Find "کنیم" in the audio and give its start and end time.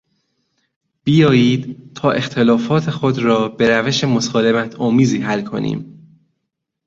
5.41-6.05